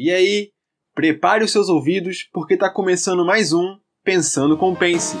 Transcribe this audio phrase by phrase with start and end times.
[0.00, 0.52] E aí,
[0.94, 5.16] prepare os seus ouvidos porque está começando mais um Pensando com Pense.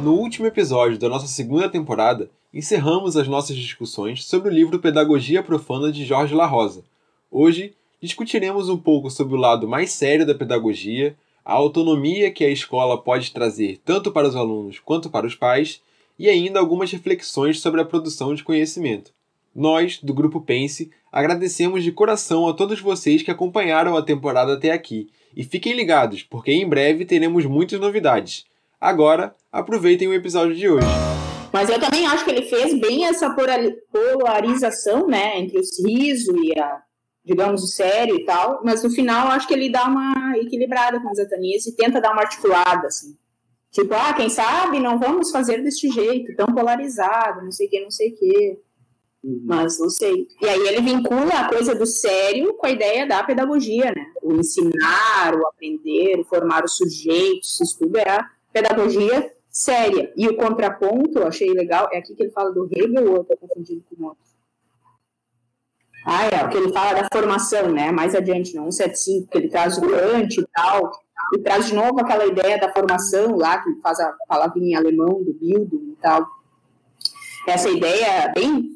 [0.00, 5.42] No último episódio da nossa segunda temporada, encerramos as nossas discussões sobre o livro Pedagogia
[5.42, 6.84] Profana de Jorge La Rosa.
[7.28, 11.16] Hoje, discutiremos um pouco sobre o lado mais sério da pedagogia,
[11.48, 15.80] a autonomia que a escola pode trazer tanto para os alunos quanto para os pais
[16.18, 19.12] e ainda algumas reflexões sobre a produção de conhecimento.
[19.56, 24.72] Nós, do Grupo Pense, agradecemos de coração a todos vocês que acompanharam a temporada até
[24.72, 28.44] aqui e fiquem ligados, porque em breve teremos muitas novidades.
[28.78, 30.86] Agora, aproveitem o episódio de hoje.
[31.50, 33.34] Mas eu também acho que ele fez bem essa
[33.90, 36.82] polarização, né, entre o riso e a
[37.28, 41.10] digamos, o sério e tal, mas no final acho que ele dá uma equilibrada com
[41.10, 43.14] os etanias e tenta dar uma articulada, assim.
[43.70, 47.80] Tipo, ah, quem sabe não vamos fazer deste jeito, tão polarizado, não sei o que,
[47.80, 48.58] não sei o que.
[49.22, 49.42] Uhum.
[49.44, 50.26] Mas não sei.
[50.40, 54.06] E aí ele vincula a coisa do sério com a ideia da pedagogia, né?
[54.22, 60.10] O ensinar, o aprender, o formar os sujeitos, isso tudo é a pedagogia séria.
[60.16, 63.24] E o contraponto, eu achei legal, é aqui que ele fala do Hegel, ou eu
[63.24, 64.27] tô confundindo com outro?
[66.10, 67.92] Ah, é, o que ele fala da formação, né?
[67.92, 70.90] Mais adiante, no 175, que ele traz o Kant e tal,
[71.34, 75.22] e traz de novo aquela ideia da formação lá, que faz a palavrinha em alemão,
[75.22, 76.26] do Bildung e tal.
[77.46, 78.70] Essa ideia bem.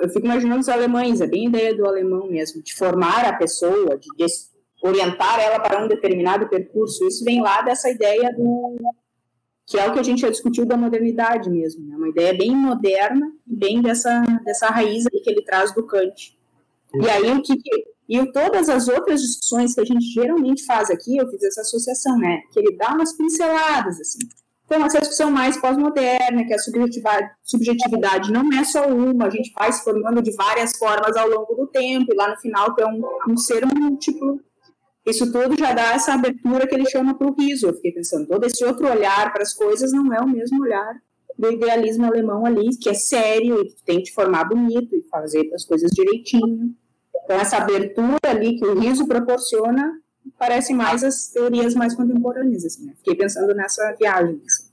[0.00, 3.98] Eu fico imaginando os alemães, é bem ideia do alemão mesmo, de formar a pessoa,
[3.98, 4.08] de
[4.80, 7.04] orientar ela para um determinado percurso.
[7.08, 8.76] Isso vem lá dessa ideia do.
[9.66, 11.96] que é o que a gente já discutiu da modernidade mesmo, né?
[11.96, 16.37] Uma ideia bem moderna, bem dessa, dessa raiz que ele traz do Kant.
[16.94, 17.54] E aí o que,
[18.08, 22.16] e todas as outras discussões que a gente geralmente faz aqui, eu fiz essa associação,
[22.16, 22.40] né?
[22.52, 24.18] Que ele dá umas pinceladas, assim.
[24.64, 26.58] Então, essa discussão mais pós-moderna, que a
[27.42, 31.54] subjetividade, não é só uma, a gente vai se formando de várias formas ao longo
[31.54, 34.40] do tempo, e lá no final tem um, um ser múltiplo.
[35.06, 37.68] Isso tudo já dá essa abertura que ele chama para o riso.
[37.68, 41.00] Eu fiquei pensando, todo esse outro olhar para as coisas não é o mesmo olhar
[41.38, 45.48] do idealismo alemão ali, que é sério e que tem que formar bonito e fazer
[45.54, 46.74] as coisas direitinho.
[47.24, 49.92] Então, essa abertura ali que o riso proporciona
[50.36, 52.64] parece mais as teorias mais contemporâneas.
[52.64, 52.94] Assim, né?
[52.96, 54.40] Fiquei pensando nessa viagem.
[54.44, 54.68] Assim.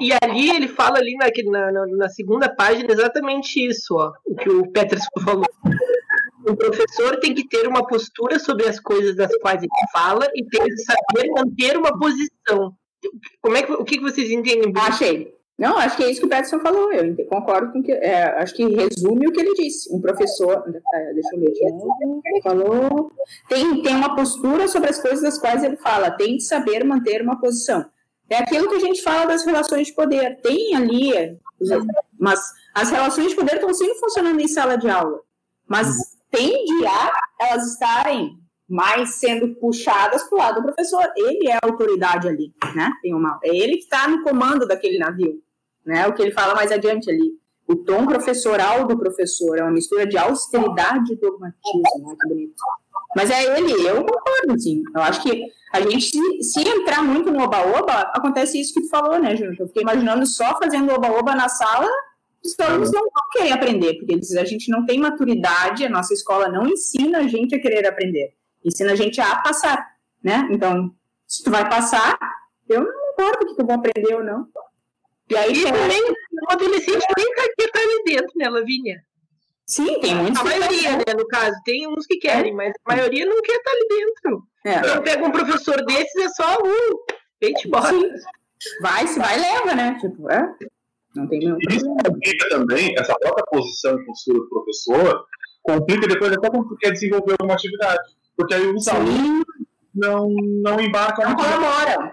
[0.00, 4.48] E ali ele fala ali na, na, na, segunda página exatamente isso, ó, o que
[4.48, 5.46] o Peterson falou.
[6.46, 10.44] O professor tem que ter uma postura sobre as coisas das quais ele fala e
[10.46, 12.74] tem que saber manter uma posição.
[13.40, 14.72] Como é que, o que vocês entendem?
[14.76, 15.38] Achei.
[15.58, 16.92] Não, acho que é isso que o Peterson falou.
[16.92, 17.90] Eu concordo com que.
[17.90, 19.92] É, acho que resume o que ele disse.
[19.92, 20.62] Um professor.
[20.94, 22.22] É, deixa eu ler de novo.
[22.44, 23.12] Falou.
[23.48, 26.12] Tem, tem uma postura sobre as coisas das quais ele fala.
[26.12, 27.84] Tem de saber manter uma posição.
[28.30, 30.40] É aquilo que a gente fala das relações de poder.
[30.42, 31.36] Tem ali.
[32.16, 32.40] Mas
[32.72, 35.18] as relações de poder estão sempre funcionando em sala de aula.
[35.66, 35.88] Mas
[36.30, 38.38] tende a elas estarem
[38.68, 41.10] mais sendo puxadas para o lado do professor.
[41.16, 42.92] Ele é a autoridade ali, né?
[43.00, 45.40] Tem uma, é ele que está no comando daquele navio,
[45.86, 46.06] né?
[46.06, 47.32] O que ele fala mais adiante ali.
[47.66, 52.16] O tom professoral do professor é uma mistura de austeridade e dogmatismo, né?
[52.20, 52.54] Que bonito.
[53.16, 54.82] Mas é ele, eu concordo, assim.
[54.94, 58.88] Eu acho que a gente, se, se entrar muito no oba-oba, acontece isso que tu
[58.88, 59.56] falou, né, Júnior?
[59.58, 61.88] Eu fiquei imaginando só fazendo oba-oba na sala,
[62.44, 66.14] os alunos não vão querer aprender, porque eles, a gente não tem maturidade, a nossa
[66.14, 70.48] escola não ensina a gente a querer aprender ensina a gente a passar, né?
[70.50, 70.94] Então,
[71.26, 72.18] se tu vai passar,
[72.68, 74.46] eu não importa o que tu vou aprender ou não.
[75.30, 79.02] E aí e também, o adolescente nem quer estar ali dentro, né, Lavínia?
[79.66, 80.40] Sim, tem muitos.
[80.40, 81.54] A maioria, né, no caso.
[81.64, 82.54] Tem uns que querem, é.
[82.54, 84.42] mas a maioria não quer estar ali dentro.
[84.64, 84.78] É.
[84.78, 86.96] Então, pega um professor desses, é só um.
[87.38, 87.90] Vem te embora.
[87.90, 88.10] Sim.
[88.80, 89.98] Vai, se vai, leva, né?
[90.00, 90.54] Tipo, é.
[91.14, 91.58] Não tem nenhum.
[91.70, 95.26] Isso complica também, essa própria posição e postura do professor,
[95.62, 98.08] complica depois até quando tu quer desenvolver alguma atividade.
[98.38, 99.44] Porque aí os alunos
[99.92, 100.28] não,
[100.62, 101.28] não embarcam.
[101.28, 102.12] Não colaboram.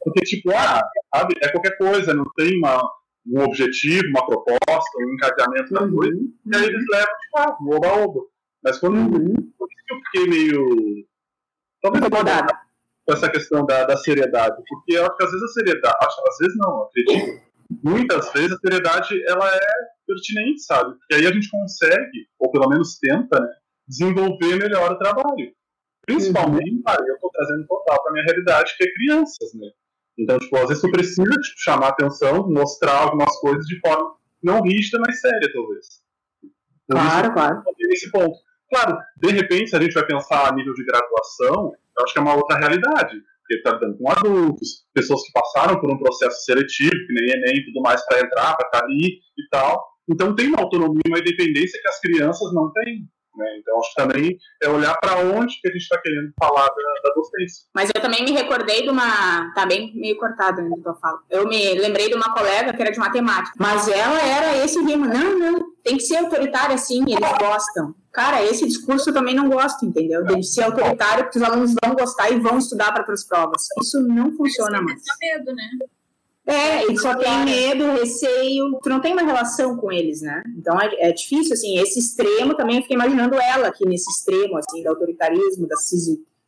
[0.00, 0.80] Porque, tipo, ah,
[1.14, 2.80] sabe, é qualquer coisa, não tem uma,
[3.26, 6.32] um objetivo, uma proposta, um encadeamento da coisa, uhum.
[6.46, 8.20] e aí eles levam, tipo, ah, oba-oba.
[8.62, 9.34] Mas quando uhum.
[9.90, 11.04] eu fiquei meio.
[11.82, 12.54] Talvez incomodado
[13.04, 16.28] com essa questão da, da seriedade, porque eu acho que às vezes a seriedade, acho,
[16.28, 17.42] às vezes não, acredito,
[17.82, 19.60] muitas vezes a seriedade ela é
[20.08, 20.96] pertinente, sabe?
[20.98, 23.48] Porque aí a gente consegue, ou pelo menos tenta, né,
[23.86, 25.52] desenvolver melhor o trabalho.
[26.06, 26.82] Principalmente, uhum.
[26.82, 29.68] cara, eu estou trazendo total para minha realidade, que é crianças, né?
[30.18, 34.62] Então, tipo, às vezes tu precisa tipo, chamar atenção, mostrar algumas coisas de forma não
[34.62, 35.86] rígida, mas séria, talvez.
[36.84, 37.62] Então, claro, claro.
[37.78, 38.36] Nesse ponto.
[38.70, 42.18] Claro, de repente, se a gente vai pensar a nível de graduação, eu acho que
[42.18, 43.16] é uma outra realidade.
[43.40, 47.56] Porque está lidando com adultos, pessoas que passaram por um processo seletivo, que nem Enem
[47.56, 49.86] e tudo mais, para entrar, para estar tá ali e tal.
[50.08, 53.08] Então tem uma autonomia, uma independência que as crianças não têm.
[53.38, 53.58] Né?
[53.60, 57.08] Então, acho que também é olhar para onde que a gente está querendo falar da,
[57.08, 57.66] da, docência.
[57.72, 59.52] Mas eu também me recordei de uma.
[59.54, 61.20] Tá bem meio cortado ainda que eu falo.
[61.30, 65.06] Eu me lembrei de uma colega que era de matemática, mas ela era esse rimo.
[65.06, 67.94] Não, não, tem que ser autoritária sim, eles gostam.
[68.12, 70.24] Cara, esse discurso eu também não gosto, entendeu?
[70.24, 73.62] De ser autoritário, porque os alunos vão gostar e vão estudar para outras provas.
[73.80, 75.00] Isso não funciona mais.
[75.20, 75.68] medo, né?
[76.48, 80.42] É, ele só tem medo, receio, tu não tem uma relação com eles, né?
[80.56, 84.56] Então é, é, difícil, assim, esse extremo também eu fiquei imaginando ela aqui nesse extremo,
[84.56, 85.76] assim, do autoritarismo, da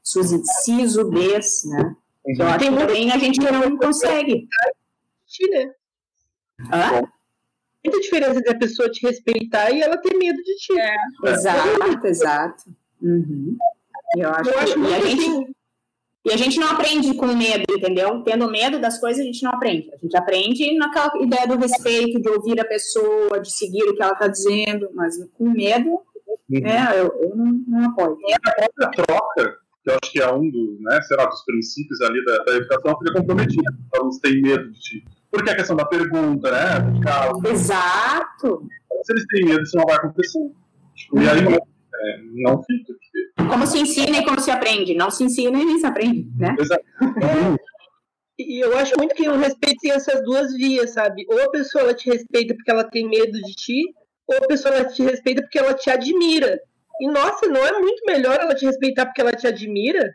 [0.02, 1.94] sisudez, né?
[2.24, 2.34] Uhum.
[2.38, 4.48] Eu acho que também a gente não consegue.
[5.50, 5.74] Né?
[6.72, 7.02] Hã?
[7.84, 10.80] Muita diferença da pessoa te respeitar e ela ter medo de ti.
[10.80, 10.94] É.
[11.30, 12.64] Exato, exato.
[13.02, 13.54] Uhum.
[14.16, 15.54] Eu acho, eu acho que, e a gente, assim,
[16.24, 18.22] e a gente não aprende com medo, entendeu?
[18.22, 19.90] Tendo medo das coisas, a gente não aprende.
[19.92, 24.02] A gente aprende naquela ideia do respeito, de ouvir a pessoa, de seguir o que
[24.02, 26.60] ela está dizendo, mas com medo, uhum.
[26.60, 28.18] né, eu, eu não, não, apoio.
[28.28, 32.00] E a própria troca, que eu acho que é um dos, né, será, dos princípios
[32.02, 33.72] ali da, da educação, fica comprometida.
[33.72, 35.04] Os alunos têm medo de ti.
[35.30, 37.50] Porque a questão da pergunta, né?
[37.50, 38.68] Exato.
[39.04, 40.50] Se eles têm medo, isso não vai acontecer.
[40.96, 41.60] Tipo, e aí
[42.00, 42.94] é, não fica.
[43.48, 44.94] Como se ensina e como se aprende.
[44.94, 46.56] Não se ensina e nem se aprende, né?
[46.58, 46.84] Exato.
[48.38, 51.26] E eu acho muito que o respeito tem essas duas vias, sabe?
[51.28, 53.82] Ou a pessoa ela te respeita porque ela tem medo de ti,
[54.26, 56.58] ou a pessoa ela te respeita porque ela te admira.
[57.00, 60.10] E nossa, não é muito melhor ela te respeitar porque ela te admira?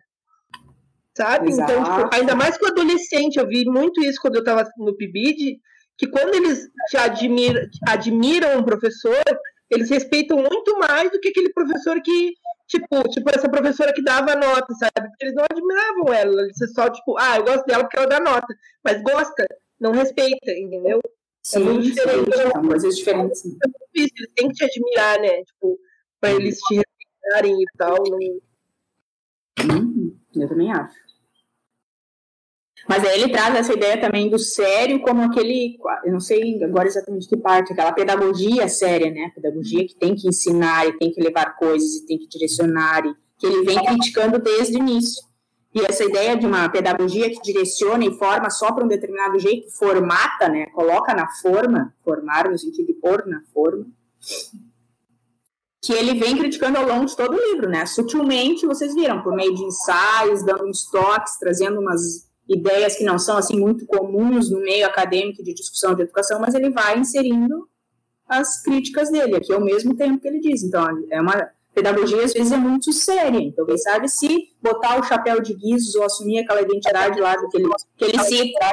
[1.16, 1.50] Sabe?
[1.50, 1.72] Exato.
[1.72, 5.60] Então, tipo, ainda mais com adolescente, eu vi muito isso quando eu estava no PIBID,
[5.98, 9.24] que quando eles te admira, admiram um professor,
[9.70, 12.34] eles respeitam muito mais do que aquele professor que,
[12.68, 15.10] tipo, tipo essa professora que dava nota, sabe?
[15.10, 18.20] Porque eles não admiravam ela, eles só, tipo, ah, eu gosto dela porque ela dá
[18.20, 18.48] nota,
[18.84, 19.46] mas gosta,
[19.80, 21.00] não respeita, entendeu?
[21.44, 22.36] Sim, é muito diferente.
[22.36, 23.46] São coisas diferentes.
[23.46, 25.44] É muito difícil, eles têm que te admirar, né?
[25.44, 25.80] Tipo,
[26.20, 28.04] pra eles te respeitarem e tal.
[28.10, 29.78] Não...
[29.78, 31.05] Hum, eu também acho.
[32.88, 36.88] Mas aí ele traz essa ideia também do sério como aquele, eu não sei agora
[36.88, 39.32] exatamente que parte, aquela pedagogia séria, né?
[39.34, 43.16] Pedagogia que tem que ensinar e tem que levar coisas e tem que direcionar, e
[43.40, 45.26] que ele vem criticando desde o início.
[45.74, 49.70] E essa ideia de uma pedagogia que direciona e forma só para um determinado jeito,
[49.72, 50.68] formata, né?
[50.68, 53.86] Coloca na forma, formar no sentido de pôr na forma,
[55.82, 57.86] que ele vem criticando ao longo de todo o livro, né?
[57.86, 63.18] Sutilmente, vocês viram, por meio de ensaios, dando uns toques, trazendo umas ideias que não
[63.18, 67.68] são assim muito comuns no meio acadêmico de discussão de educação, mas ele vai inserindo
[68.28, 70.64] as críticas dele, aqui ao mesmo tempo que ele diz.
[70.64, 73.40] Então, é uma pedagogia às vezes é muito séria.
[73.40, 77.50] Então, quem sabe se botar o chapéu de guizos ou assumir aquela identidade lá do
[77.50, 78.72] que ele, que ele cita,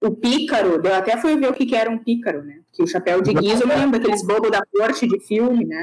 [0.00, 2.60] o pícaro, eu até fui ver o que, que era um pícaro, né?
[2.72, 5.82] Que o chapéu de guizo, eu lembro daqueles bobos da corte de filme, né?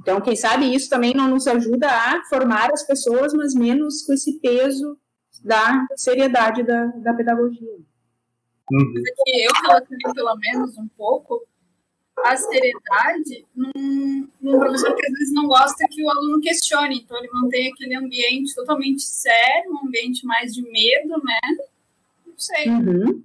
[0.00, 4.12] Então, quem sabe isso também não nos ajuda a formar as pessoas, mas menos com
[4.12, 4.98] esse peso
[5.42, 7.76] da seriedade da, da pedagogia.
[8.70, 8.94] Uhum.
[9.26, 11.46] eu relativo pelo menos um pouco
[12.24, 17.18] a seriedade num, num professor que às vezes não gosta que o aluno questione, então
[17.18, 21.40] ele mantém aquele ambiente totalmente sério, um ambiente mais de medo, né?
[22.26, 22.68] Não sei.
[22.68, 23.22] Uhum.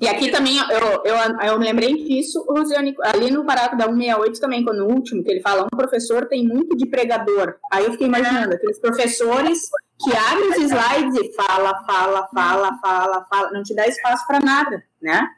[0.00, 1.16] E aqui também, eu, eu,
[1.46, 5.30] eu me lembrei disso, Rosiane, ali no parágrafo da 168 também, quando no último, que
[5.30, 7.56] ele fala, um professor tem muito de pregador.
[7.70, 9.70] Aí eu fiquei imaginando, aqueles professores
[10.02, 14.40] que abrem os slides e fala, fala, fala, fala, fala, não te dá espaço para
[14.40, 15.28] nada, né?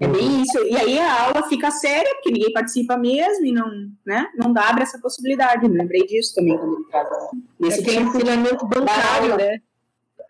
[0.00, 0.58] É bem isso.
[0.64, 3.66] E aí a aula fica séria, porque ninguém participa mesmo e não,
[4.04, 4.28] né?
[4.36, 5.68] Não dá abre essa possibilidade.
[5.68, 7.08] Me lembrei disso também quando ele traz
[7.58, 9.58] nesse é tipo ensinamento bancário, né?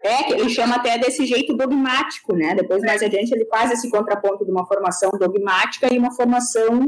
[0.02, 2.54] É, que ele chama até desse jeito dogmático, né?
[2.54, 6.86] Depois, mais adiante, ele faz esse contraponto de uma formação dogmática e uma formação.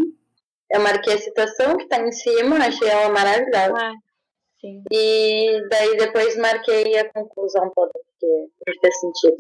[0.71, 3.75] Eu marquei a citação que está em cima, achei ela maravilhosa.
[3.77, 3.93] Ah,
[4.61, 4.83] sim.
[4.93, 8.27] E daí depois marquei a conclusão toda, porque
[8.67, 9.37] não fez sentido.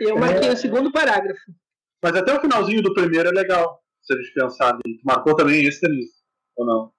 [0.00, 0.52] Eu marquei é.
[0.52, 1.40] o segundo parágrafo.
[2.02, 5.00] Mas até o finalzinho do primeiro é legal, se a gente pensar ali.
[5.04, 6.12] Marcou também esse, Denise,
[6.56, 6.92] ou não?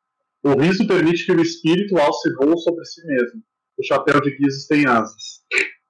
[0.44, 3.42] O riso permite que o espírito alce voo sobre si mesmo.
[3.78, 5.42] O chapéu de guizos tem asas.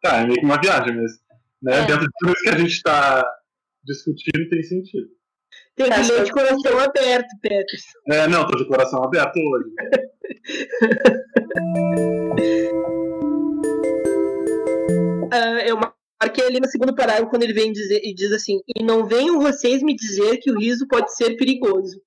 [0.02, 1.20] Tá, é meio que uma viagem mesmo.
[1.62, 1.80] Né?
[1.80, 1.86] É.
[1.86, 3.26] Dentro de tudo isso que a gente está
[3.84, 5.08] discutindo, tem sentido.
[5.78, 7.84] Tem que ler de coração aberto, Petros.
[8.10, 9.70] É, não, tô de coração aberto hoje.
[15.26, 15.78] uh, eu
[16.20, 19.40] marquei ali no segundo parágrafo quando ele vem dizer e diz assim: E não venham
[19.40, 22.02] vocês me dizer que o riso pode ser perigoso.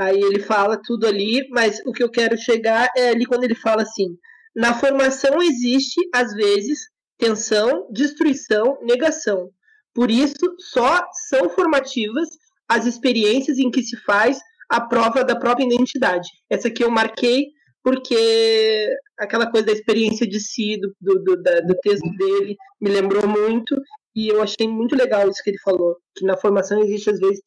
[0.00, 3.54] Aí ele fala tudo ali, mas o que eu quero chegar é ali quando ele
[3.54, 4.16] fala assim:
[4.56, 9.52] na formação existe, às vezes, tensão, destruição, negação.
[9.98, 12.28] Por isso, só são formativas
[12.68, 14.38] as experiências em que se faz
[14.70, 16.28] a prova da própria identidade.
[16.48, 17.46] Essa aqui eu marquei
[17.82, 23.26] porque aquela coisa da experiência de si, do, do, do, do texto dele, me lembrou
[23.26, 23.74] muito.
[24.14, 25.96] E eu achei muito legal isso que ele falou.
[26.14, 27.40] Que na formação existe, às vezes,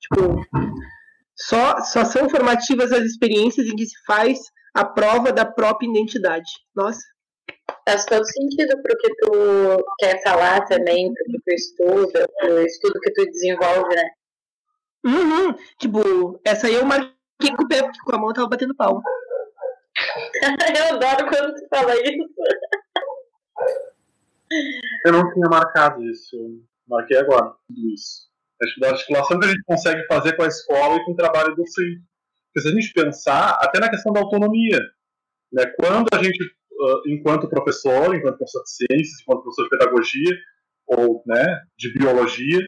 [0.00, 0.46] tipo,
[1.36, 4.38] só, só são formativas as experiências em que se faz
[4.72, 6.52] a prova da própria identidade.
[6.72, 7.00] Nossa.
[7.88, 13.00] Faz todo sentido pro que tu quer falar também, pro que tu estuda, pro estudo
[13.00, 14.10] que tu desenvolve, né?
[15.04, 15.54] Uhum.
[15.78, 18.74] Tipo, essa aí eu marquei com o pé, porque com a mão eu tava batendo
[18.74, 19.00] pau.
[20.76, 22.34] eu adoro quando tu fala isso.
[25.04, 26.36] Eu não tinha marcado isso.
[26.88, 28.26] Marquei agora, tudo isso.
[28.62, 31.54] Acho da articulação que a gente consegue fazer com a escola e com o trabalho
[31.54, 32.02] docente.
[32.46, 34.80] Porque se a gente pensar, até na questão da autonomia,
[35.52, 35.66] né?
[35.78, 36.38] quando a gente,
[37.06, 40.36] enquanto professor, enquanto professor de ciências, enquanto professor de pedagogia,
[40.86, 42.60] ou né, de biologia,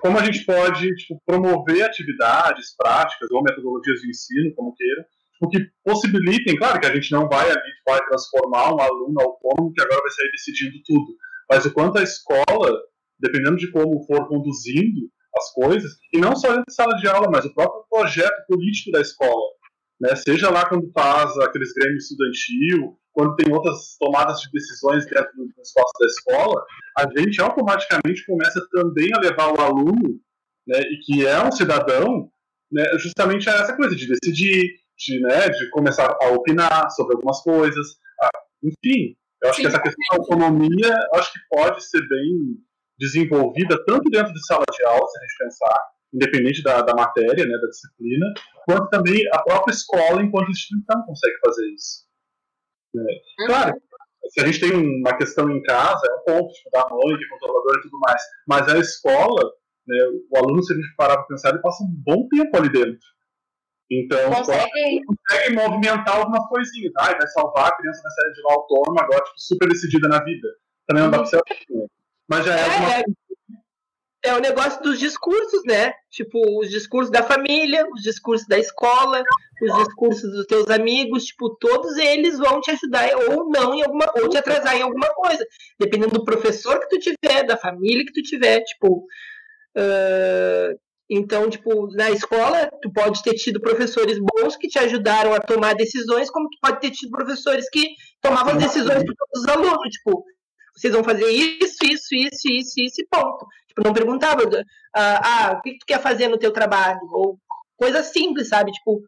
[0.00, 5.06] como a gente pode tipo, promover atividades, práticas ou metodologias de ensino, como queira,
[5.40, 9.72] o que possibilitem, claro que a gente não vai ali, vai transformar um aluno autônomo
[9.72, 11.14] que agora vai sair decidindo tudo,
[11.48, 12.80] mas o quanto a escola
[13.18, 17.28] dependendo de como for conduzindo as coisas, e não só dentro de sala de aula,
[17.30, 19.42] mas o próprio projeto político da escola.
[20.00, 20.14] Né?
[20.14, 25.60] Seja lá quando faz aqueles grêmios estudantil, quando tem outras tomadas de decisões dentro do
[25.60, 26.64] espaço da escola,
[26.96, 30.20] a gente automaticamente começa também a levar o aluno,
[30.66, 32.30] né, e que é um cidadão,
[32.70, 37.40] né, justamente a essa coisa de decidir, de, né, de começar a opinar sobre algumas
[37.42, 37.86] coisas,
[38.20, 38.28] a,
[38.62, 39.16] enfim.
[39.42, 39.62] Eu acho Sim.
[39.62, 42.56] que essa questão da autonomia, acho que pode ser bem
[42.98, 45.78] desenvolvida tanto dentro de sala de aula, se a gente pensar,
[46.12, 48.26] independente da, da matéria, né, da disciplina,
[48.64, 52.06] quanto também a própria escola, enquanto instituição, consegue fazer isso.
[52.94, 53.02] Né?
[53.02, 53.46] Uhum.
[53.46, 53.82] Claro,
[54.28, 57.28] se a gente tem uma questão em casa, é um ponto, tipo, da mãe, de
[57.28, 59.52] controlador e tudo mais, mas a escola,
[59.86, 59.98] né,
[60.30, 63.06] o aluno, se a gente parar para pensar, ele passa um bom tempo ali dentro.
[63.90, 66.92] Então, consegue, consegue movimentar algumas coisinhas.
[66.98, 70.22] Ah, vai salvar a criança vai sair de lá autônoma, agora, tipo, super decidida na
[70.22, 70.48] vida.
[70.86, 71.40] Também não dá para ser
[72.28, 73.04] mas já é, é, é,
[74.34, 75.92] o negócio dos discursos, né?
[76.10, 79.22] Tipo, os discursos da família, os discursos da escola,
[79.62, 84.10] os discursos dos teus amigos, tipo, todos eles vão te ajudar ou não em alguma,
[84.20, 85.44] ou te atrasar em alguma coisa.
[85.78, 89.04] Dependendo do professor que tu tiver, da família que tu tiver, tipo.
[89.76, 90.78] Uh,
[91.10, 95.74] então, tipo, na escola, tu pode ter tido professores bons que te ajudaram a tomar
[95.74, 97.88] decisões, como tu pode ter tido professores que
[98.20, 100.22] tomavam decisões por todos os alunos, tipo,
[100.78, 103.46] vocês vão fazer isso, isso, isso, isso, isso e ponto.
[103.68, 104.42] Tipo, não perguntava,
[104.94, 107.00] ah, ah, o que tu quer fazer no teu trabalho?
[107.10, 107.38] Ou
[107.76, 108.72] coisa simples, sabe?
[108.72, 109.02] Tipo,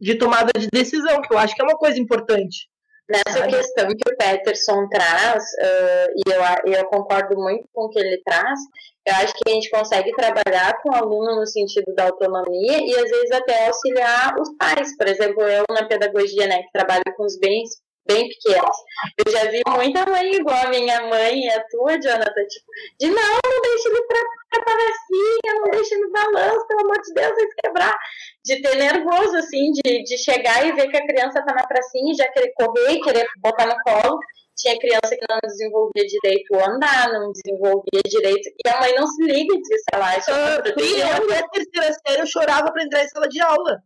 [0.00, 2.68] de tomada de decisão, que eu acho que é uma coisa importante.
[3.08, 3.52] Nessa sabe?
[3.52, 8.20] questão que o Peterson traz, uh, e eu, eu concordo muito com o que ele
[8.24, 8.58] traz,
[9.06, 12.94] eu acho que a gente consegue trabalhar com o aluno no sentido da autonomia e
[12.94, 14.96] às vezes até auxiliar os pais.
[14.96, 17.70] Por exemplo, eu na pedagogia, né, que trabalho com os bens
[18.06, 18.76] bem pequenas.
[19.24, 22.66] Eu já vi muita mãe igual a minha mãe e a tua, Jonathan, tipo,
[23.00, 27.14] de não, não deixe ele pra, pra palestrinha, não deixe no balanço, pelo amor de
[27.14, 27.98] Deus, vai se quebrar.
[28.44, 32.12] De ter nervoso, assim, de, de chegar e ver que a criança tá na pracinha
[32.12, 34.18] e já querer correr, querer botar no colo.
[34.56, 38.50] Tinha criança que não desenvolvia direito o andar, não desenvolvia direito.
[38.64, 41.92] E a mãe não se liga e diz, sei lá, isso é eu, na terceira
[42.06, 43.82] série, eu chorava pra entrar em sala de aula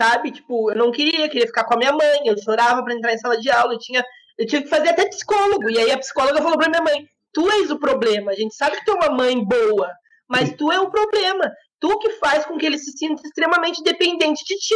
[0.00, 0.30] sabe?
[0.30, 3.18] Tipo, eu não queria, queria ficar com a minha mãe, eu chorava para entrar em
[3.18, 4.02] sala de aula, eu tinha,
[4.38, 5.68] eu tive que fazer até psicólogo.
[5.68, 8.32] E aí a psicóloga falou para minha mãe: "Tu és o problema.
[8.32, 9.90] A gente sabe que tu é uma mãe boa,
[10.26, 11.52] mas tu é o problema.
[11.78, 14.74] Tu que faz com que ele se sinta extremamente dependente de ti."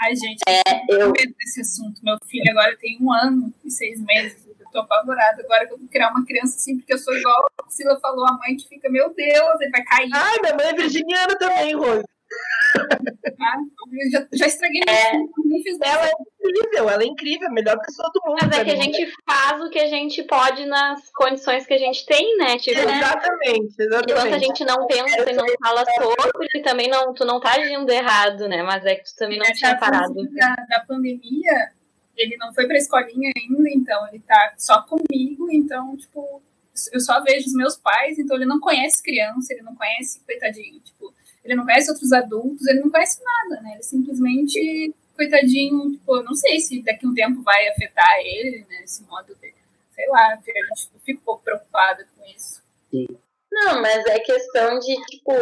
[0.00, 2.00] Ai, gente, é, eu medo desse assunto.
[2.02, 4.44] Meu filho agora tem um ano e seis meses.
[4.58, 7.46] Eu tô apavorada agora que eu vou criar uma criança assim, porque eu sou igual
[7.58, 10.10] a Priscila falou, a mãe que fica, meu Deus, ele vai cair.
[10.12, 12.04] Ai, minha mãe é virginiana também, Rose.
[13.40, 13.56] Ah,
[14.10, 18.38] já, já estraguei é, Ela é incrível, ela é incrível, melhor pessoa do mundo.
[18.42, 21.78] Mas é que a gente faz o que a gente pode nas condições que a
[21.78, 22.58] gente tem, né?
[22.58, 24.12] Tipo, exatamente, exatamente.
[24.12, 27.52] Enquanto a gente não pensa e não fala sobre, e também não, tu não tá
[27.52, 28.62] agindo errado, né?
[28.62, 30.14] Mas é que tu também não tinha parado.
[30.14, 31.72] Da, da pandemia,
[32.16, 36.42] ele não foi pra escolinha ainda, então ele tá só comigo, então, tipo,
[36.92, 40.80] eu só vejo os meus pais, então ele não conhece criança, ele não conhece, coitadinho,
[40.80, 41.12] tipo,
[41.44, 43.74] ele não conhece outros adultos, ele não conhece nada, né?
[43.74, 48.82] Ele simplesmente, coitadinho, tipo, não sei se daqui a um tempo vai afetar ele, né?
[48.82, 49.54] Esse modo de,
[49.90, 52.62] sei lá, eu fico um pouco preocupada com isso.
[52.90, 53.06] Sim.
[53.54, 55.32] Não, mas é questão de, tipo,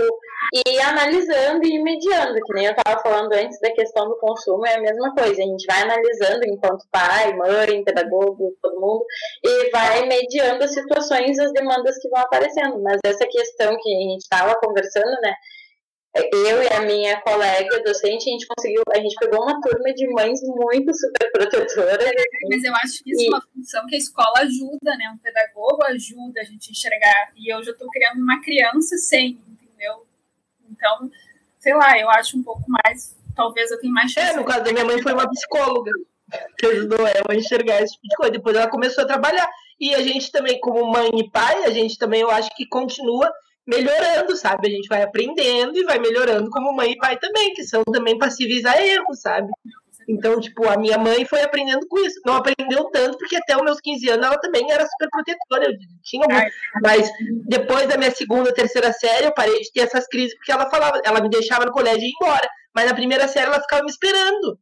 [0.67, 4.75] ir analisando e mediando, que nem eu estava falando antes da questão do consumo, é
[4.75, 5.43] a mesma coisa.
[5.43, 9.03] A gente vai analisando enquanto pai, mãe, pedagogo, todo mundo,
[9.43, 12.83] e vai mediando as situações, as demandas que vão aparecendo.
[12.83, 15.35] Mas essa questão que a gente estava conversando, né?
[16.15, 20.07] Eu e a minha colega docente, a gente conseguiu, a gente pegou uma turma de
[20.09, 22.13] mães muito super protetoras.
[22.51, 23.27] Mas eu acho que isso e...
[23.27, 25.11] é uma função que a escola ajuda, né?
[25.15, 27.33] Um pedagogo ajuda a gente a enxergar.
[27.35, 30.07] E eu já estou criando uma criança sem, entendeu?
[30.71, 31.11] Então,
[31.59, 33.17] sei lá, eu acho um pouco mais.
[33.35, 34.33] Talvez eu tenha mais chance.
[34.33, 35.93] É, no caso da minha mãe foi uma psicóloga
[36.59, 38.33] que ajudou ela a enxergar esse tipo de coisa.
[38.33, 39.49] Depois ela começou a trabalhar.
[39.81, 43.33] E a gente também, como mãe e pai, a gente também, eu acho que continua
[43.67, 44.69] melhorando, sabe?
[44.69, 48.19] A gente vai aprendendo e vai melhorando como mãe e pai também, que são também
[48.19, 49.49] passíveis a erros, sabe?
[50.09, 52.21] Então, tipo, a minha mãe foi aprendendo com isso.
[52.27, 55.71] Não aprendeu tanto, porque até os meus 15 anos ela também era super protetora.
[55.71, 56.53] Eu tinha muito.
[56.83, 57.11] Mas
[57.47, 61.01] depois da minha segunda, terceira série, eu parei de ter essas crises, porque ela falava,
[61.05, 62.49] ela me deixava no colégio e ia embora.
[62.75, 64.59] Mas na primeira série ela ficava me esperando.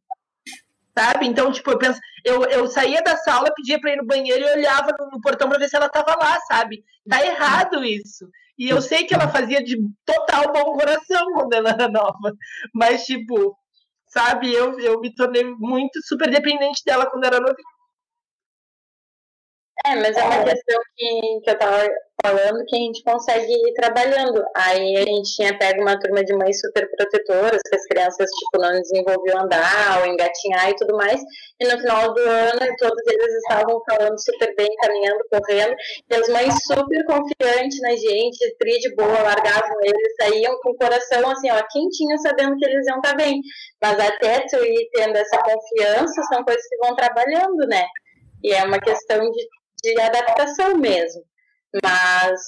[0.97, 1.25] Sabe?
[1.25, 4.57] Então, tipo, eu penso, eu, eu saía da sala, pedia pra ir no banheiro e
[4.57, 6.83] olhava no, portão pra ver se ela tava lá, sabe?
[7.09, 8.29] Tá errado isso.
[8.61, 9.75] E eu sei que ela fazia de
[10.05, 12.31] total bom coração quando ela era nova.
[12.71, 13.57] Mas, tipo,
[14.05, 17.70] sabe, eu, eu me tornei muito super dependente dela quando era novinha.
[19.83, 21.89] É, mas é uma questão que, que eu tava
[22.21, 24.43] falando que a gente consegue ir trabalhando.
[24.55, 28.61] Aí a gente tinha pego uma turma de mães super protetoras, que as crianças, tipo,
[28.61, 31.19] não desenvolviam andar ou engatinhar e tudo mais.
[31.59, 35.75] E no final do ano, todos eles estavam falando super bem, caminhando, correndo.
[36.09, 40.77] E as mães super confiantes na gente, tri de boa, largavam eles, saíam com o
[40.77, 43.41] coração, assim, ó, quentinho, sabendo que eles iam estar tá bem.
[43.81, 47.83] Mas até tu ir tendo essa confiança, são coisas que vão trabalhando, né?
[48.43, 51.21] E é uma questão de de adaptação mesmo.
[51.83, 52.41] Mas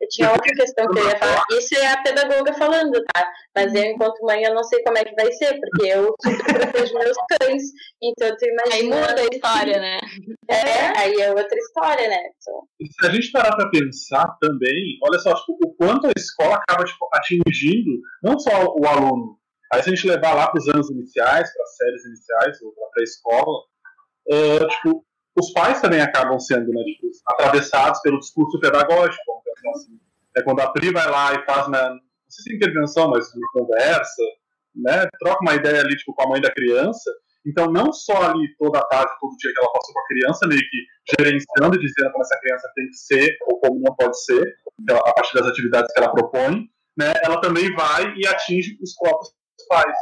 [0.00, 1.42] eu tinha outra questão que eu ia falar.
[1.52, 3.32] Isso é a pedagoga falando, tá?
[3.54, 6.94] Mas eu, enquanto mãe, eu não sei como é que vai ser, porque eu protejo
[6.94, 7.62] meus cães.
[8.02, 8.74] Então, tu imagina.
[8.74, 9.98] Aí muda a história, né?
[10.50, 12.18] É, aí é outra história, né?
[12.36, 12.62] Então...
[13.00, 16.84] Se a gente parar pra pensar também, olha só, tipo, o quanto a escola acaba
[16.84, 19.38] tipo, atingindo não só o aluno.
[19.72, 22.72] Aí, se a gente levar lá para os anos iniciais, para as séries iniciais, ou
[22.72, 23.58] para a pré-escola,
[24.30, 25.04] uh, tipo,
[25.38, 29.22] os pais também acabam sendo né, tipo, atravessados pelo discurso pedagógico.
[29.58, 29.98] Então, assim,
[30.36, 33.32] é quando a Pri vai lá e faz, uma, não sei se é intervenção, mas
[33.34, 34.22] uma conversa,
[34.74, 37.10] né, troca uma ideia ali tipo, com a mãe da criança.
[37.46, 40.60] Então, não só ali toda tarde, todo dia que ela passou com a criança, meio
[40.60, 44.56] que gerenciando e dizendo como essa criança tem que ser ou como não pode ser,
[44.90, 46.68] a partir das atividades que ela propõe,
[46.98, 49.32] né, ela também vai e atinge os próprios
[49.68, 49.96] pais.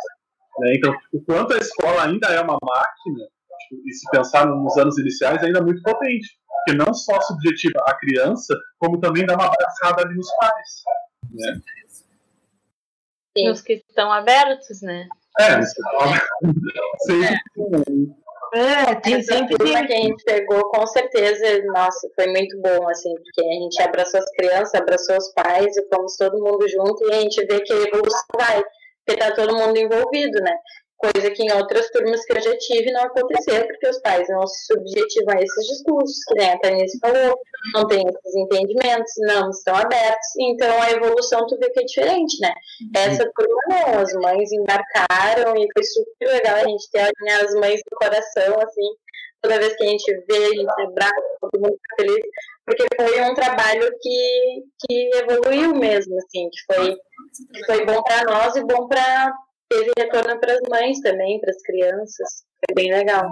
[0.60, 0.74] Né?
[0.76, 3.28] Então, o quanto a escola ainda é uma máquina
[3.72, 6.28] e se pensar nos anos iniciais, ainda muito potente.
[6.64, 10.82] Porque não só subjetiva a criança, como também dá uma abraçada ali nos pais.
[11.30, 11.60] Né?
[13.48, 15.08] Nos que estão abertos, né?
[15.40, 17.40] É, sempre.
[18.54, 19.56] É, tem sempre.
[19.56, 24.20] que a gente pegou, com certeza, nossa, foi muito bom, assim, porque a gente abraçou
[24.20, 27.72] as crianças, abraçou os pais e fomos todo mundo junto e a gente vê que
[27.72, 28.62] a evolução vai,
[29.04, 30.56] porque tá todo mundo envolvido, né?
[31.04, 34.46] Coisa que em outras turmas que eu já tive não aconteceu, porque os pais não
[34.46, 37.38] se subjetivam a esses discursos, que nem a Tanise falou,
[37.74, 42.40] não tem esses entendimentos, não estão abertos, então a evolução tu vê que é diferente,
[42.40, 42.54] né?
[42.94, 47.80] Essa turma não, as mães embarcaram e foi super legal a gente ter as mães
[47.90, 48.88] do coração, assim,
[49.42, 52.26] toda vez que a gente vê, a gente abraça, todo mundo fica feliz,
[52.64, 56.96] porque foi um trabalho que, que evoluiu mesmo, assim, que foi,
[57.52, 59.34] que foi bom para nós e bom para
[59.74, 62.44] teve retorno para as mães também, para as crianças.
[62.64, 63.28] Foi bem legal.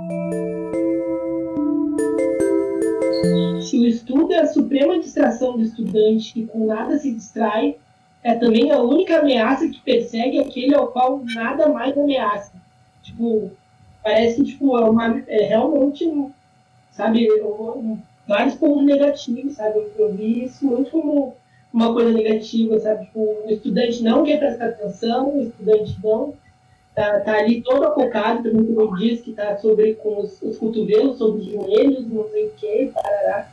[3.62, 7.76] Se o estudo é a suprema distração do estudante que com nada se distrai,
[8.24, 12.52] é também a única ameaça que persegue aquele ao qual nada mais ameaça.
[13.02, 13.50] Tipo,
[14.02, 16.11] parece tipo, é, uma, é realmente,
[16.90, 19.78] sabe, um, vários pontos negativos, sabe?
[19.78, 21.37] Eu, eu vi isso muito como
[21.73, 23.07] uma coisa negativa, sabe?
[23.07, 26.35] Tipo, o estudante não quer prestar atenção, o estudante não
[26.95, 31.19] tá, tá ali todo acocado, também como diz, que tá sobre com os, os cotovelos,
[31.19, 33.49] sobre os joelhos, não sei o que, parará.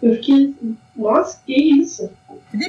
[0.00, 0.54] Eu fiquei,
[0.94, 2.10] nossa, que isso?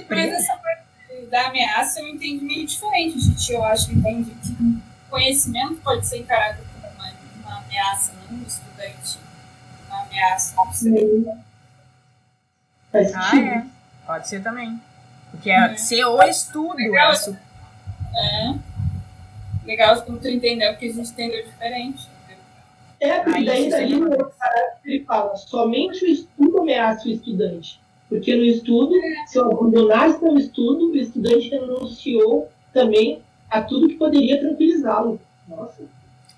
[0.09, 0.85] Mas essa parte
[1.29, 3.53] da ameaça eu entendi meio diferente, gente.
[3.53, 7.13] Eu acho que entende que conhecimento pode ser encarado como uma,
[7.43, 9.19] uma ameaça, não um estudante.
[9.87, 10.55] Uma ameaça.
[10.55, 11.25] Não sei.
[13.13, 13.65] Ah, é.
[14.05, 14.79] Pode ser também.
[15.31, 16.75] Porque é, ser o estudo.
[16.75, 18.55] Legal, é, é.
[19.65, 22.07] Legal como tu entendeu que a gente entendeu diferente.
[22.99, 24.09] É, porque daí, daí no
[24.85, 27.79] ele fala, somente o estudo ameaça o estudante.
[28.07, 28.93] Porque no estudo,
[29.27, 35.19] se eu abandonasse o estudo, o estudante renunciou também a tudo que poderia tranquilizá-lo.
[35.47, 35.83] Nossa.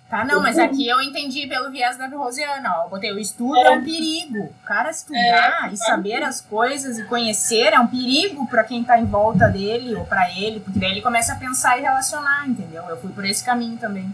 [0.10, 2.88] Tá, não, mas aqui eu entendi pelo viés da Rosiana, ó.
[2.88, 4.40] Botei o estudo é um perigo.
[4.64, 5.74] O cara estudar É.
[5.74, 9.94] e saber as coisas e conhecer é um perigo pra quem tá em volta dele
[9.96, 12.84] ou pra ele, porque daí ele começa a pensar e relacionar, entendeu?
[12.88, 14.10] Eu fui por esse caminho também.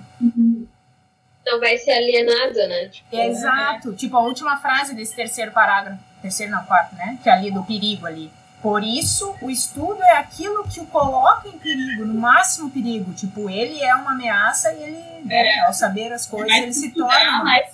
[1.45, 2.87] Não vai ser alienado, né?
[2.87, 3.93] Tipo, É, exato.
[3.93, 5.99] Tipo, a última frase desse terceiro parágrafo.
[6.23, 7.19] Terceiro, não, quarto, né?
[7.21, 8.31] Que é ali do perigo ali.
[8.63, 13.11] Por isso, o estudo é aquilo que o coloca em perigo, no máximo perigo.
[13.13, 17.13] Tipo, ele é uma ameaça e ele, né, ao saber as coisas, ele se torna.
[17.29, 17.67] uma- mais,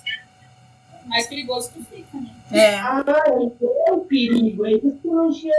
[1.06, 2.30] mais perigoso que fica, né?
[2.50, 3.04] É, Ah,
[3.40, 4.64] então é um perigo.
[5.04, 5.54] Não tinha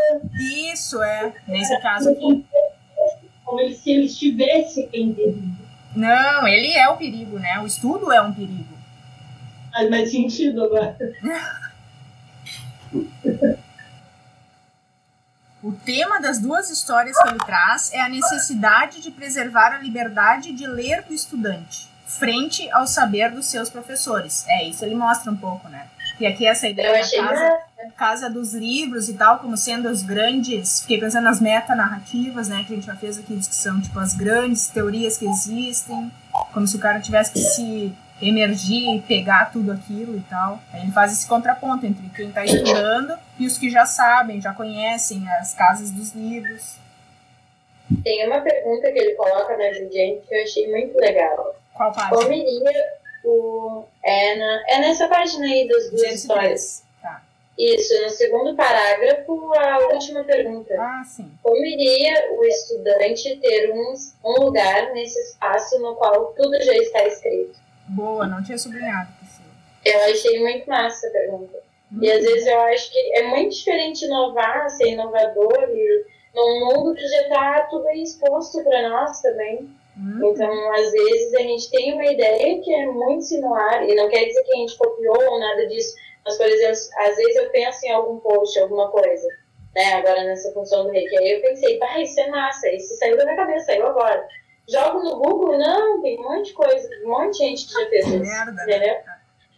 [0.74, 1.32] isso é.
[1.48, 2.46] Nesse caso aqui.
[3.46, 5.56] como se ele estivesse em perigo.
[5.96, 7.58] Não, ele é o perigo, né?
[7.60, 8.78] O estudo é um perigo.
[9.72, 10.98] Faz mais sentido agora.
[15.64, 20.52] O tema das duas histórias que ele traz é a necessidade de preservar a liberdade
[20.52, 24.44] de ler do estudante, frente ao saber dos seus professores.
[24.48, 25.86] É, isso ele mostra um pouco, né?
[26.20, 27.60] E aqui essa ideia da casa,
[27.96, 30.82] casa dos livros e tal, como sendo os grandes.
[30.82, 32.64] Fiquei pensando nas metanarrativas, né?
[32.64, 36.12] Que a gente já fez aqui, que são tipo as grandes teorias que existem,
[36.52, 40.60] como se o cara tivesse que se emergir e pegar tudo aquilo e tal.
[40.72, 44.54] Aí ele faz esse contraponto entre quem está estudando e os que já sabem, já
[44.54, 46.78] conhecem as casas dos livros.
[48.04, 51.56] Tem uma pergunta que ele coloca na Judiante que eu achei muito legal.
[51.74, 52.36] Qual Como página?
[52.36, 53.84] iria o.
[54.04, 56.84] É, na, é nessa página aí das duas histórias.
[56.84, 56.84] 203.
[57.02, 57.22] Tá.
[57.58, 60.74] Isso, no segundo parágrafo, a última pergunta.
[60.80, 61.30] Ah, sim.
[61.44, 67.06] Como iria o estudante ter um, um lugar nesse espaço no qual tudo já está
[67.06, 67.60] escrito?
[67.88, 69.10] Boa, não tinha sublinhado.
[69.20, 69.50] Priscila.
[69.86, 71.60] Eu achei muito massa a pergunta.
[72.02, 76.96] E às vezes eu acho que é muito diferente inovar, ser inovador, e num mundo
[76.96, 79.70] que já está tudo exposto para nós também.
[79.98, 84.08] Hum, Então, às vezes, a gente tem uma ideia que é muito similar, e não
[84.08, 87.50] quer dizer que a gente copiou ou nada disso, mas, por exemplo, às vezes eu
[87.50, 89.28] penso em algum post, alguma coisa,
[89.76, 93.18] né, agora nessa função do reiki, aí eu pensei, pá, isso é massa, isso saiu
[93.18, 94.26] da minha cabeça, saiu agora.
[94.72, 97.90] Jogo no Google, não, tem um monte de coisa, um monte de gente que já
[97.90, 98.64] fez isso, merda, né?
[98.64, 98.96] entendeu?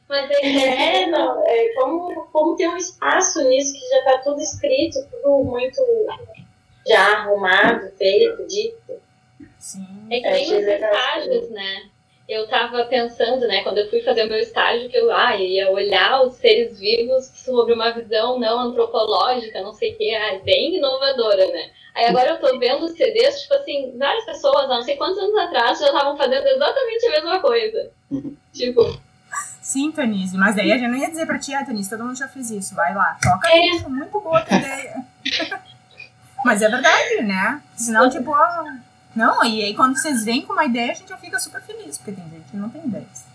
[0.10, 0.36] Mas é
[1.04, 5.44] É, não, é como, como ter um espaço nisso que já está tudo escrito, tudo
[5.44, 5.82] muito
[6.88, 9.02] já arrumado, feito, dito.
[9.58, 10.08] Sim.
[10.12, 11.90] É que É, nem os estágios, né?
[12.28, 15.46] Eu tava pensando, né, quando eu fui fazer o meu estágio, que eu ah, eu
[15.46, 20.40] ia olhar os seres vivos sobre uma visão não antropológica, não sei o que, ah,
[20.44, 21.70] bem inovadora, né?
[21.94, 25.18] Aí agora eu tô vendo os CDs, tipo assim, várias pessoas, há não sei quantos
[25.18, 27.92] anos atrás, já estavam fazendo exatamente a mesma coisa.
[28.54, 28.98] tipo,
[29.62, 32.18] Sim, Tanise, mas daí a gente não ia dizer pra ti, ah, Tanise, todo mundo
[32.18, 33.68] já fez isso, vai lá, toca É.
[33.68, 34.96] isso, muito boa a tua ideia.
[36.46, 37.62] mas é verdade, né?
[37.76, 38.66] Senão, tipo, ó,
[39.16, 41.98] não, e aí quando vocês vêm com uma ideia, a gente já fica super feliz,
[41.98, 43.26] porque tem gente que não tem ideias.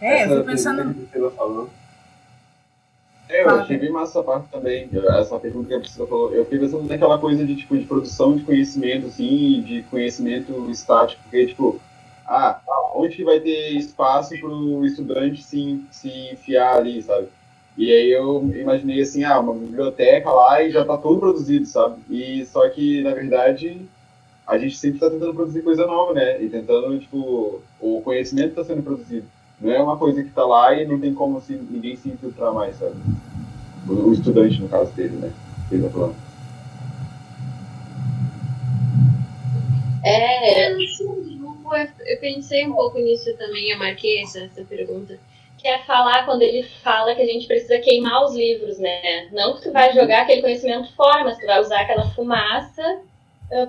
[0.00, 0.94] É, eu fui pensando.
[0.94, 1.70] que falou.
[3.28, 3.62] É, eu Fala.
[3.62, 4.88] achei bem massa essa parte também.
[5.18, 6.34] Essa pergunta que a Priscila falou.
[6.34, 11.22] Eu fiquei pensando naquela coisa de, tipo, de produção de conhecimento, assim, de conhecimento estático.
[11.22, 11.80] Porque, tipo,
[12.26, 12.60] ah,
[12.94, 17.28] onde que vai ter espaço para o estudante se, se enfiar ali, sabe?
[17.80, 21.96] E aí eu imaginei assim, ah, uma biblioteca lá e já tá tudo produzido, sabe?
[22.10, 23.80] E só que, na verdade,
[24.46, 26.42] a gente sempre tá tentando produzir coisa nova, né?
[26.42, 29.26] E tentando, tipo, o conhecimento tá sendo produzido.
[29.58, 32.52] Não é uma coisa que tá lá e não tem como assim, ninguém se infiltrar
[32.52, 32.96] mais, sabe?
[33.88, 35.32] O, o estudante, no caso dele, né?
[35.72, 36.16] Ele tá falando.
[40.04, 40.78] É, Eu,
[42.06, 45.18] eu pensei um pouco nisso também, eu marquei essa, essa pergunta.
[45.60, 49.28] Que é falar quando ele fala que a gente precisa queimar os livros, né?
[49.32, 53.00] Não que tu vai jogar aquele conhecimento fora, mas tu vai usar aquela fumaça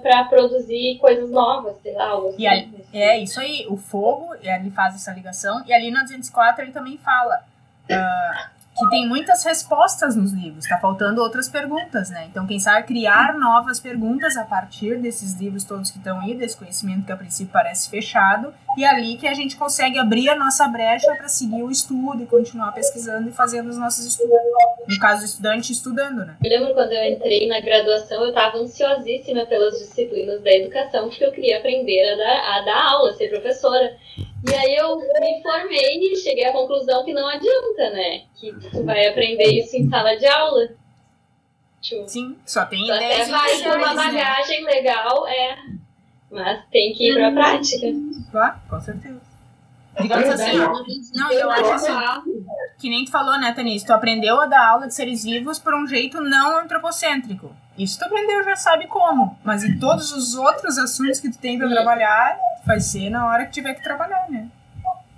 [0.01, 2.09] para produzir coisas novas, sei lá.
[2.09, 2.45] algo assim.
[2.47, 6.71] aí- É isso aí, o fogo, ele faz essa ligação, e ali na 204 ele
[6.71, 7.43] também fala
[7.91, 12.27] ah, que tem muitas respostas nos livros, tá faltando outras perguntas, né?
[12.29, 16.57] Então, quem sabe criar novas perguntas a partir desses livros todos que estão aí, desse
[16.57, 20.67] conhecimento que a princípio parece fechado, e ali que a gente consegue abrir a nossa
[20.67, 24.31] brecha para seguir o estudo e continuar pesquisando e fazendo os nossos estudos.
[24.87, 26.37] No caso estudante, estudando, né?
[26.43, 31.25] Eu lembro quando eu entrei na graduação, eu estava ansiosíssima pelas disciplinas da educação, porque
[31.25, 33.95] eu queria aprender a dar, a dar aula, ser professora.
[34.47, 38.23] E aí eu me formei e cheguei à conclusão que não adianta, né?
[38.35, 40.69] Que tu vai aprender isso em sala de aula.
[41.79, 43.95] Tipo, Sim, só tem até ideias vai com uma né?
[43.95, 45.57] bagagem legal, é.
[46.31, 47.87] Mas tem que ir pra prática.
[48.31, 49.21] Claro, com certeza.
[49.99, 50.73] Digamos assim, ó.
[51.13, 51.91] Não, eu acho assim,
[52.79, 53.83] que nem tu falou, né, Tanis?
[53.83, 57.53] Tu aprendeu a dar aula de seres vivos por um jeito não antropocêntrico.
[57.77, 59.37] Isso tu aprendeu, já sabe como.
[59.43, 63.45] Mas em todos os outros assuntos que tu tem pra trabalhar, vai ser na hora
[63.45, 64.49] que tiver que trabalhar, né?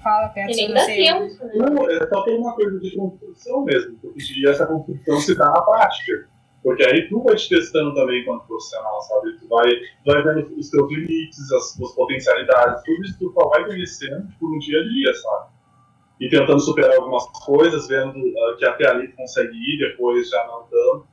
[0.01, 0.95] Fala, perto E dá você.
[0.95, 1.45] tempo.
[1.45, 1.51] né?
[1.55, 5.61] Não, é só tem uma coisa de construção mesmo, porque essa construção se dá na
[5.61, 6.27] prática.
[6.61, 9.37] Porque aí tu vai te testando também enquanto profissional, sabe?
[9.37, 13.49] Tu vai, tu vai vendo os teus limites, as tuas potencialidades, tudo isso tu só
[13.49, 15.49] vai conhecendo tipo, no dia a dia, sabe?
[16.21, 20.41] E tentando superar algumas coisas, vendo ah, que até ali tu consegue ir, depois já
[20.47, 21.07] não tanto.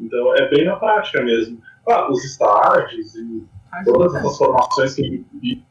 [0.00, 1.60] Então é bem na prática mesmo.
[1.84, 3.44] Claro, os estágios e
[3.84, 5.64] todas essas formações que eu vi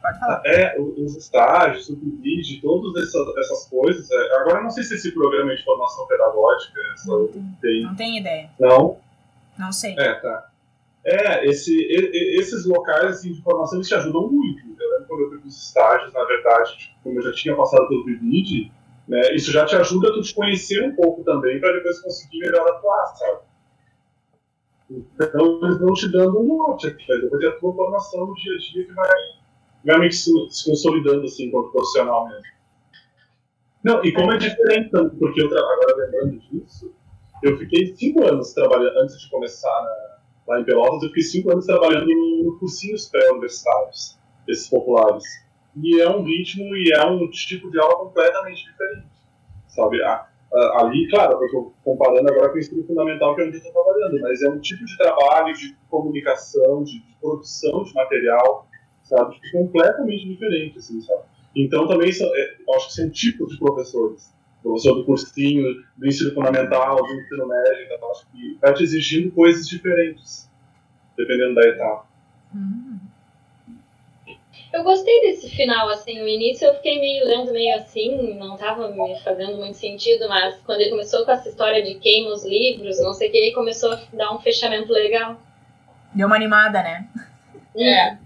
[0.00, 0.42] Pode falar.
[0.46, 4.10] é, os estágios, o PIBID, todas essas, essas coisas.
[4.10, 7.28] é, agora, eu não sei se esse programa é de formação pedagógica Não
[7.60, 8.50] tem, não tem ideia.
[8.58, 8.98] Não?
[9.58, 9.94] Não sei.
[9.98, 10.50] É, tá.
[11.04, 11.74] É, esse,
[12.38, 14.62] esses locais assim, de formação eles te ajudam muito.
[14.78, 17.88] Eu lembro quando eu para os estágios, na verdade, tipo, como eu já tinha passado
[17.88, 18.72] pelo PIBID,
[19.08, 22.38] né, isso já te ajuda a tu te conhecer um pouco também, para depois conseguir
[22.38, 23.40] melhor atuar, sabe?
[24.90, 28.34] Então, eles vão te dando um norte aqui, mas depois é a tua formação no
[28.34, 29.10] dia a dia que vai
[29.84, 32.42] realmente se, se consolidando assim, enquanto profissional mesmo.
[33.84, 36.92] Não, e como é diferente, porque eu, agora lembrando disso,
[37.42, 41.52] eu fiquei cinco anos trabalhando, antes de começar na- lá em Pelotas, eu fiquei cinco
[41.52, 45.24] anos trabalhando no, cursinhos pré-universitários, esses populares.
[45.76, 49.06] E é um ritmo e é um tipo de aula completamente diferente,
[49.68, 50.02] sabe?
[50.52, 53.72] A- ali, claro, eu estou comparando agora com o ensino fundamental que é eu estou
[53.72, 58.66] trabalhando, mas é um tipo de trabalho, de comunicação, de, produção de material,
[59.02, 59.34] sabe?
[59.40, 61.22] Tipo, completamente diferente, assim, sabe?
[61.54, 64.32] Então também são, é, acho que são tipos de professores.
[64.62, 65.64] Professor do cursinho,
[65.96, 70.50] do ensino fundamental, do ensino médio, então acho que vai te exigindo coisas diferentes,
[71.16, 72.06] dependendo da etapa.
[72.54, 72.98] Hum.
[74.72, 78.88] Eu gostei desse final, assim, o início eu fiquei meio lendo meio assim, não tava
[78.88, 83.02] me fazendo muito sentido, mas quando ele começou com essa história de queima os livros,
[83.02, 85.40] não sei o que, ele começou a dar um fechamento legal.
[86.14, 87.08] Deu uma animada, né?
[87.76, 88.16] É.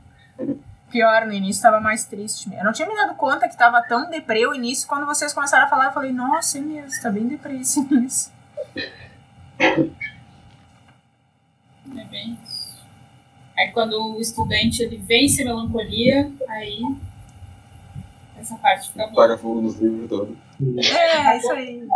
[0.91, 2.49] Pior, no início tava mais triste.
[2.55, 4.87] Eu não tinha me dado conta que tava tão deprê o início.
[4.87, 8.33] Quando vocês começaram a falar, eu falei, nossa, é mesmo, tá bem deprê esse início.
[11.97, 12.54] É bem isso.
[13.57, 16.81] Aí quando o estudante ele vence a melancolia, aí
[18.39, 19.29] essa parte fica boa.
[19.29, 20.37] Taca fogo nos livros todos.
[20.91, 21.89] É, isso aí.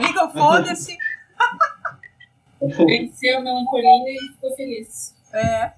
[0.00, 0.96] Liga o foda-se.
[2.60, 5.14] Venceu a melancolia e ficou feliz.
[5.32, 5.72] É.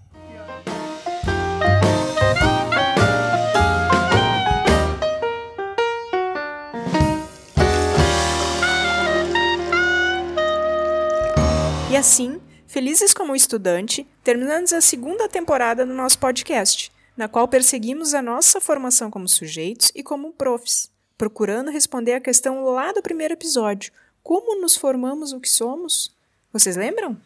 [11.89, 12.41] E assim,
[12.77, 18.61] felizes como estudante, terminamos a segunda temporada do nosso podcast, na qual perseguimos a nossa
[18.61, 23.91] formação como sujeitos e como profs, procurando responder a questão lá do primeiro episódio:
[24.23, 26.15] como nos formamos o que somos?
[26.53, 27.17] Vocês lembram?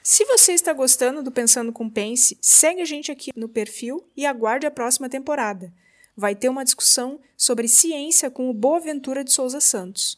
[0.00, 4.24] Se você está gostando do Pensando com Pense, segue a gente aqui no perfil e
[4.24, 5.72] aguarde a próxima temporada.
[6.16, 10.16] Vai ter uma discussão sobre ciência com o Boaventura de Souza Santos.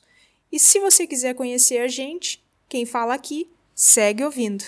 [0.53, 4.65] E se você quiser conhecer a gente, quem fala aqui, segue ouvindo.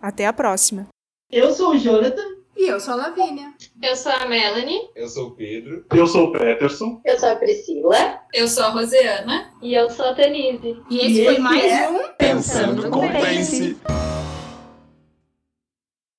[0.00, 0.88] Até a próxima!
[1.30, 2.22] Eu sou o Jonathan.
[2.54, 3.54] E eu sou a Lavínia.
[3.82, 5.86] Eu sou a Melanie Eu sou o Pedro.
[5.92, 7.00] Eu sou o Peterson.
[7.02, 8.20] Eu sou a Priscila.
[8.32, 9.50] Eu sou a Rosiana.
[9.62, 10.76] e eu sou a Tanise.
[10.90, 13.76] E esse E foi esse mais é um Pensando com Pense.